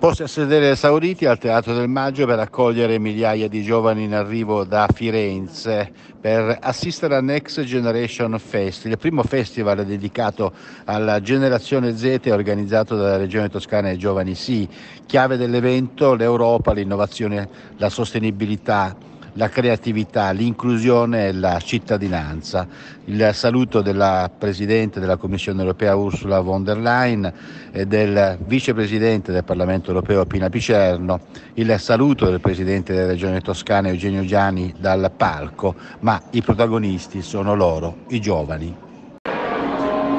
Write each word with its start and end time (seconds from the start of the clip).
Corse 0.00 0.22
a 0.22 0.28
sedere 0.28 0.76
Sauditi 0.76 1.26
al 1.26 1.36
Teatro 1.36 1.74
del 1.74 1.86
Maggio 1.86 2.24
per 2.24 2.38
accogliere 2.38 2.98
migliaia 2.98 3.48
di 3.48 3.62
giovani 3.62 4.04
in 4.04 4.14
arrivo 4.14 4.64
da 4.64 4.88
Firenze 4.90 5.92
per 6.18 6.56
assistere 6.58 7.16
al 7.16 7.22
Next 7.22 7.62
Generation 7.64 8.38
Fest, 8.38 8.86
il 8.86 8.96
primo 8.96 9.22
festival 9.22 9.84
dedicato 9.84 10.54
alla 10.86 11.20
generazione 11.20 11.94
Z 11.98 12.18
organizzato 12.30 12.96
dalla 12.96 13.18
Regione 13.18 13.50
Toscana 13.50 13.90
e 13.90 13.98
Giovani 13.98 14.34
Sì. 14.34 14.66
Chiave 15.04 15.36
dell'evento 15.36 16.14
l'Europa, 16.14 16.72
l'innovazione, 16.72 17.50
la 17.76 17.90
sostenibilità 17.90 18.96
la 19.40 19.48
creatività, 19.48 20.32
l'inclusione 20.32 21.28
e 21.28 21.32
la 21.32 21.58
cittadinanza. 21.60 22.66
Il 23.06 23.30
saluto 23.32 23.80
della 23.80 24.30
Presidente 24.36 25.00
della 25.00 25.16
Commissione 25.16 25.60
europea 25.62 25.94
Ursula 25.94 26.40
von 26.40 26.62
der 26.62 26.76
Leyen 26.76 27.32
e 27.72 27.86
del 27.86 28.36
Vicepresidente 28.44 29.32
del 29.32 29.42
Parlamento 29.42 29.88
europeo 29.88 30.26
Pina 30.26 30.50
Picerno, 30.50 31.20
il 31.54 31.74
saluto 31.78 32.26
del 32.26 32.40
Presidente 32.40 32.92
della 32.92 33.06
Regione 33.06 33.40
Toscana 33.40 33.88
Eugenio 33.88 34.26
Giani 34.26 34.74
dal 34.78 35.10
palco, 35.16 35.74
ma 36.00 36.20
i 36.32 36.42
protagonisti 36.42 37.22
sono 37.22 37.54
loro, 37.54 37.96
i 38.08 38.20
giovani. 38.20 38.76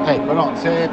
Ecco, 0.04 0.32
no, 0.32 0.50
se 0.56 0.90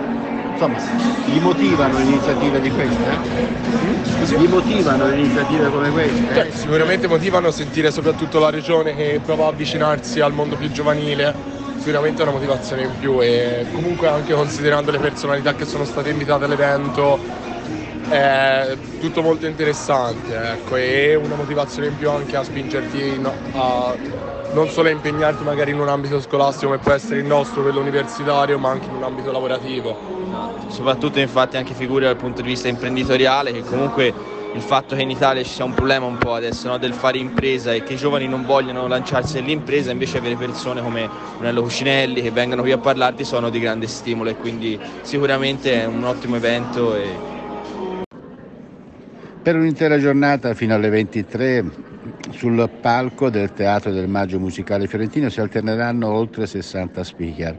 insomma, 0.52 0.78
gli 1.26 1.40
motivano 1.40 1.98
iniziative 1.98 2.62
di 2.62 2.70
queste? 2.70 3.99
Gli 4.40 4.48
motivano 4.48 5.12
iniziative 5.12 5.70
come 5.70 5.90
queste? 5.90 6.34
Cioè, 6.34 6.52
sicuramente 6.52 7.10
motivano 7.10 7.52
sentire 7.52 7.92
soprattutto 7.92 8.40
la 8.40 8.50
regione 8.50 8.96
che 8.96 9.20
prova 9.22 9.48
a 9.48 9.50
avvicinarsi 9.50 10.22
al 10.22 10.32
mondo 10.32 10.56
più 10.56 10.72
giovanile, 10.72 11.36
sicuramente 11.76 12.22
è 12.22 12.24
una 12.24 12.32
motivazione 12.36 12.84
in 12.84 12.96
più 12.96 13.22
e 13.22 13.68
comunque 13.70 14.08
anche 14.08 14.34
considerando 14.34 14.92
le 14.92 15.00
personalità 15.00 15.56
che 15.56 15.66
sono 15.66 15.84
state 15.84 16.10
invitate 16.10 16.46
all'evento 16.46 17.20
è 18.10 18.78
tutto 19.00 19.22
molto 19.22 19.46
interessante 19.46 20.36
ecco, 20.36 20.76
e 20.76 21.16
una 21.16 21.36
motivazione 21.36 21.90
in 21.90 21.98
più 21.98 22.10
anche 22.10 22.36
a 22.36 22.44
spingerti 22.44 23.22
a 23.54 23.96
non 24.52 24.68
solo 24.68 24.88
a 24.88 24.92
impegnarti 24.92 25.44
magari 25.44 25.72
in 25.72 25.80
un 25.80 25.90
ambito 25.90 26.20
scolastico 26.20 26.72
come 26.72 26.82
può 26.82 26.92
essere 26.92 27.20
il 27.20 27.26
nostro, 27.26 27.62
quello 27.62 27.80
universitario, 27.80 28.58
ma 28.58 28.70
anche 28.70 28.88
in 28.88 28.96
un 28.96 29.04
ambito 29.04 29.32
lavorativo. 29.32 29.96
Soprattutto 30.70 31.20
infatti 31.20 31.58
anche 31.58 31.74
figure 31.74 32.06
dal 32.06 32.16
punto 32.16 32.42
di 32.42 32.48
vista 32.48 32.68
imprenditoriale 32.68 33.52
che 33.52 33.64
comunque 33.64 34.38
il 34.52 34.62
fatto 34.62 34.96
che 34.96 35.04
in 35.04 35.12
Italia 35.12 35.44
ci 35.44 35.52
sia 35.52 35.64
un 35.64 35.74
problema 35.74 36.08
un 36.08 36.18
po' 36.18 36.34
adesso 36.34 36.68
no? 36.68 36.80
del 36.80 36.94
fare 36.94 37.20
impresa 37.20 37.74
e 37.74 37.84
che 37.84 37.94
i 37.94 37.98
giovani 37.98 38.28
non 38.28 38.44
vogliono 38.46 38.88
lanciarsi 38.88 39.36
nell'impresa, 39.36 39.92
invece 39.92 40.18
avere 40.18 40.36
persone 40.36 40.82
come 40.82 41.08
Brunello 41.36 41.62
Cucinelli 41.62 42.22
che 42.22 42.32
vengono 42.32 42.64
qui 42.64 42.72
a 42.72 42.80
parlarti 42.80 43.24
sono 43.24 43.52
di 43.52 43.60
grande 43.60 43.88
stimolo 43.88 44.32
e 44.32 44.36
quindi 44.36 44.80
sicuramente 45.02 45.84
è 45.84 45.86
un 45.86 46.04
ottimo 46.04 46.36
evento. 46.38 46.96
E... 46.96 47.29
Per 49.42 49.56
un'intera 49.56 49.98
giornata 49.98 50.54
fino 50.54 50.76
alle 50.76 50.90
23 50.90 51.64
sul 52.32 52.70
palco 52.82 53.30
del 53.30 53.54
Teatro 53.54 53.90
del 53.92 54.10
Maggio 54.10 54.38
Musicale 54.38 54.86
Fiorentino 54.86 55.30
si 55.30 55.40
alterneranno 55.40 56.12
oltre 56.12 56.46
60 56.46 57.04
speaker. 57.06 57.58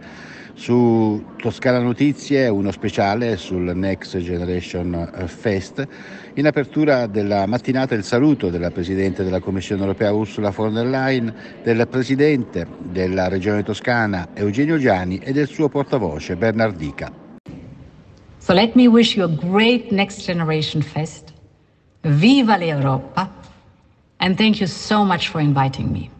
Su 0.53 1.25
Toscana 1.37 1.79
Notizie 1.81 2.49
uno 2.49 2.71
speciale 2.71 3.39
sul 3.39 3.73
Next 3.75 4.19
Generation 4.19 5.11
Fest. 5.25 5.87
In 6.35 6.47
apertura 6.47 7.07
della 7.07 7.47
mattinata 7.47 7.95
il 7.95 8.05
saluto 8.05 8.51
della 8.51 8.71
Presidente 8.71 9.25
della 9.25 9.41
Commissione 9.41 9.81
europea 9.81 10.13
Ursula 10.13 10.51
von 10.51 10.75
der 10.75 10.87
Leyen, 10.87 11.35
del 11.63 11.89
Presidente 11.89 12.67
della 12.79 13.29
Regione 13.29 13.63
Toscana 13.63 14.29
Eugenio 14.35 14.77
Giani 14.77 15.19
e 15.19 15.33
del 15.33 15.49
suo 15.49 15.71
portavoce 15.71 16.37
Bernardica. 16.37 17.11
So 18.37 18.53
let 18.53 18.75
me 18.75 18.87
wish 18.87 19.17
you 19.17 19.25
a 19.25 19.29
great 19.29 19.91
Next 19.91 20.23
Generation 20.27 20.83
Fest. 20.83 21.39
Viva 22.03 22.57
l'Europa! 22.57 23.29
And 24.19 24.37
thank 24.37 24.61
you 24.61 24.67
so 24.67 25.05
much 25.05 25.29
for 25.29 25.41
inviting 25.41 25.93
me. 25.93 26.11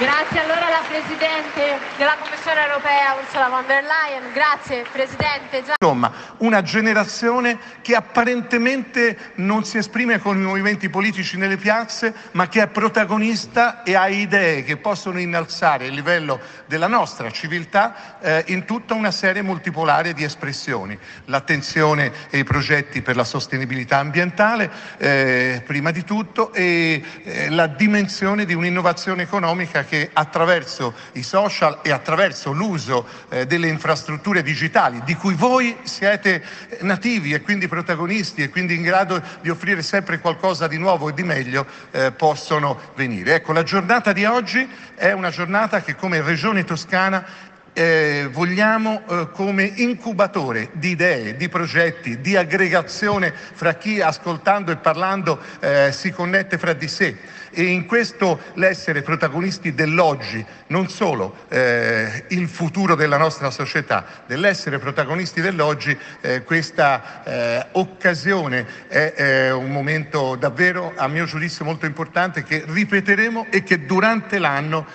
Grazie 0.00 0.40
allora 0.40 0.66
alla 0.68 0.82
Presidente 0.88 1.78
della 1.98 2.16
Commissione 2.18 2.62
europea 2.62 3.16
Ursula 3.20 3.50
von 3.50 3.66
der 3.66 3.84
Leyen, 3.84 4.32
grazie 4.32 4.82
Presidente. 4.90 5.62
Insomma, 5.78 6.10
una 6.38 6.62
generazione 6.62 7.58
che 7.82 7.94
apparentemente 7.94 9.34
non 9.34 9.64
si 9.64 9.76
esprime 9.76 10.18
con 10.18 10.38
i 10.38 10.40
movimenti 10.40 10.88
politici 10.88 11.36
nelle 11.36 11.58
piazze, 11.58 12.14
ma 12.30 12.48
che 12.48 12.62
è 12.62 12.68
protagonista 12.68 13.82
e 13.82 13.94
ha 13.94 14.08
idee 14.08 14.64
che 14.64 14.78
possono 14.78 15.20
innalzare 15.20 15.88
il 15.88 15.92
livello 15.92 16.40
della 16.64 16.86
nostra 16.86 17.30
civiltà 17.30 18.18
eh, 18.20 18.44
in 18.46 18.64
tutta 18.64 18.94
una 18.94 19.10
serie 19.10 19.42
multipolare 19.42 20.14
di 20.14 20.24
espressioni. 20.24 20.98
L'attenzione 21.26 22.10
e 22.30 22.38
i 22.38 22.44
progetti 22.44 23.02
per 23.02 23.16
la 23.16 23.24
sostenibilità 23.24 23.98
ambientale, 23.98 24.70
eh, 24.96 25.62
prima 25.66 25.90
di 25.90 26.04
tutto, 26.04 26.54
e 26.54 27.02
eh, 27.22 27.50
la 27.50 27.66
dimensione 27.66 28.46
di 28.46 28.54
un'innovazione 28.54 29.24
economica 29.24 29.88
che 29.90 30.08
attraverso 30.12 30.94
i 31.14 31.24
social 31.24 31.80
e 31.82 31.90
attraverso 31.90 32.52
l'uso 32.52 33.04
eh, 33.28 33.44
delle 33.44 33.66
infrastrutture 33.66 34.40
digitali 34.40 35.02
di 35.04 35.16
cui 35.16 35.34
voi 35.34 35.76
siete 35.82 36.44
nativi 36.82 37.32
e 37.32 37.40
quindi 37.40 37.66
protagonisti 37.66 38.40
e 38.40 38.50
quindi 38.50 38.76
in 38.76 38.82
grado 38.82 39.20
di 39.40 39.50
offrire 39.50 39.82
sempre 39.82 40.20
qualcosa 40.20 40.68
di 40.68 40.78
nuovo 40.78 41.08
e 41.08 41.12
di 41.12 41.24
meglio 41.24 41.66
eh, 41.90 42.12
possono 42.12 42.78
venire. 42.94 43.34
Ecco, 43.34 43.52
la 43.52 43.64
giornata 43.64 44.12
di 44.12 44.24
oggi 44.24 44.68
è 44.94 45.10
una 45.10 45.30
giornata 45.30 45.82
che 45.82 45.96
come 45.96 46.22
Regione 46.22 46.62
Toscana 46.62 47.48
eh, 47.72 48.28
vogliamo 48.30 49.02
eh, 49.06 49.28
come 49.32 49.64
incubatore 49.76 50.70
di 50.72 50.90
idee, 50.90 51.36
di 51.36 51.48
progetti, 51.48 52.20
di 52.20 52.36
aggregazione 52.36 53.32
fra 53.32 53.74
chi 53.74 54.00
ascoltando 54.00 54.72
e 54.72 54.76
parlando 54.76 55.38
eh, 55.60 55.90
si 55.92 56.10
connette 56.10 56.58
fra 56.58 56.72
di 56.72 56.88
sé. 56.88 57.16
E 57.52 57.64
in 57.64 57.86
questo 57.86 58.38
l'essere 58.54 59.02
protagonisti 59.02 59.74
dell'oggi, 59.74 60.44
non 60.68 60.88
solo 60.88 61.34
eh, 61.48 62.24
il 62.28 62.48
futuro 62.48 62.94
della 62.94 63.16
nostra 63.16 63.50
società, 63.50 64.04
dell'essere 64.26 64.78
protagonisti 64.78 65.40
dell'oggi, 65.40 65.96
eh, 66.20 66.44
questa 66.44 67.24
eh, 67.24 67.66
occasione 67.72 68.66
è, 68.86 69.50
un 69.50 69.70
momento 69.70 70.36
davvero, 70.36 70.92
a 70.94 71.08
mio 71.08 71.24
giudizio, 71.24 71.64
molto 71.64 71.86
importante 71.86 72.44
che 72.44 72.62
ripeteremo 72.64 73.46
e 73.50 73.64
che 73.64 73.84
durante 73.84 74.38
l'anno 74.38 74.86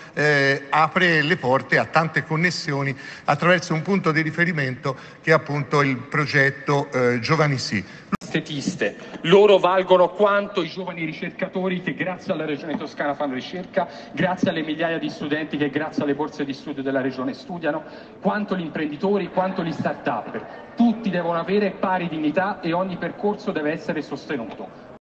apre 0.69 1.21
le 1.21 1.37
porte 1.37 1.77
a 1.77 1.85
tante 1.85 2.23
connessioni 2.23 2.64
attraverso 3.25 3.73
un 3.73 3.81
punto 3.81 4.11
di 4.11 4.21
riferimento 4.21 4.95
che 5.21 5.31
è 5.31 5.33
appunto 5.33 5.81
il 5.81 5.97
progetto 5.97 6.89
eh, 6.91 7.19
Giovani 7.19 7.57
Sì 7.57 7.83
estetiste. 8.35 8.97
Loro 9.21 9.57
valgono 9.57 10.09
quanto 10.09 10.61
i 10.61 10.67
giovani 10.67 11.05
ricercatori 11.05 11.81
che 11.81 11.93
grazie 11.93 12.33
alla 12.33 12.45
Regione 12.45 12.75
Toscana 12.75 13.13
fanno 13.13 13.33
ricerca, 13.33 13.87
grazie 14.11 14.49
alle 14.49 14.61
migliaia 14.61 14.99
di 14.99 15.09
studenti 15.09 15.57
che 15.57 15.69
grazie 15.69 16.03
alle 16.03 16.15
borse 16.15 16.43
di 16.43 16.53
studio 16.53 16.83
della 16.83 17.01
Regione 17.01 17.33
studiano, 17.33 17.83
quanto 18.19 18.57
gli 18.57 18.61
imprenditori, 18.61 19.29
quanto 19.29 19.63
gli 19.63 19.71
start-up. 19.71 20.73
Tutti 20.75 21.09
devono 21.09 21.39
avere 21.39 21.71
pari 21.71 22.09
dignità 22.09 22.59
e 22.59 22.73
ogni 22.73 22.97
percorso 22.97 23.51
deve 23.51 23.71
essere 23.71 24.01
sostenuto. 24.01 24.94